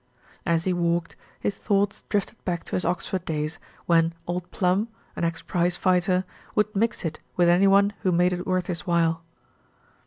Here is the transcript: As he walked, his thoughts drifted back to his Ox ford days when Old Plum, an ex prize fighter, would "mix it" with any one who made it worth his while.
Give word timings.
As 0.47 0.63
he 0.63 0.73
walked, 0.73 1.15
his 1.39 1.59
thoughts 1.59 2.05
drifted 2.09 2.43
back 2.43 2.63
to 2.63 2.71
his 2.75 2.83
Ox 2.85 3.05
ford 3.09 3.23
days 3.23 3.59
when 3.85 4.15
Old 4.25 4.49
Plum, 4.49 4.87
an 5.15 5.23
ex 5.23 5.43
prize 5.43 5.77
fighter, 5.77 6.23
would 6.55 6.75
"mix 6.75 7.05
it" 7.05 7.19
with 7.35 7.47
any 7.49 7.67
one 7.67 7.93
who 8.01 8.11
made 8.11 8.33
it 8.33 8.47
worth 8.47 8.65
his 8.65 8.87
while. 8.87 9.21